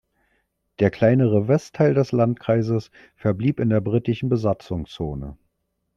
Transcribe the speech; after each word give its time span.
Der 0.79 0.89
kleinere 0.89 1.47
Westteil 1.47 1.93
des 1.93 2.11
Landkreises 2.11 2.89
verblieb 3.15 3.59
in 3.59 3.69
der 3.69 3.81
Britischen 3.81 4.29
Besatzungszone. 4.29 5.37